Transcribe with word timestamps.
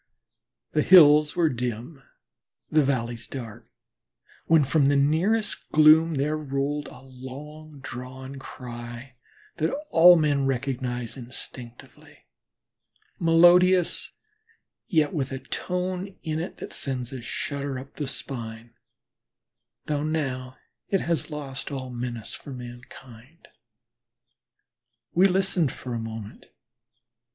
The 0.71 0.81
hills 0.81 1.35
were 1.35 1.47
dim, 1.47 2.01
the 2.71 2.81
valleys 2.81 3.27
dark, 3.27 3.69
when 4.47 4.63
from 4.63 4.87
the 4.87 4.95
nearest 4.95 5.69
gloom 5.69 6.15
there 6.15 6.35
rolled 6.39 6.87
a 6.87 7.01
long 7.01 7.81
drawn 7.81 8.37
cry 8.39 9.13
that 9.57 9.69
all 9.91 10.15
men 10.15 10.47
recognize 10.47 11.15
instinctively 11.17 12.25
melodious, 13.19 14.11
yet 14.87 15.13
with 15.13 15.31
a 15.31 15.37
tone 15.37 16.15
in 16.23 16.39
it 16.39 16.57
that 16.57 16.73
sends 16.73 17.13
a 17.13 17.21
shudder 17.21 17.77
up 17.77 17.97
the 17.97 18.07
spine, 18.07 18.73
though 19.85 20.01
now 20.03 20.57
it 20.89 21.01
has 21.01 21.29
lost 21.29 21.69
all 21.71 21.91
menace 21.91 22.33
for 22.33 22.51
mankind. 22.51 23.49
We 25.13 25.27
listened 25.27 25.71
for 25.71 25.93
a 25.93 25.99
moment. 25.99 26.47